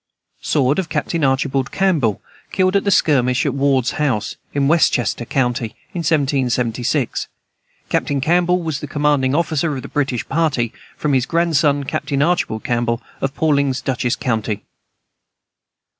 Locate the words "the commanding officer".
8.79-9.75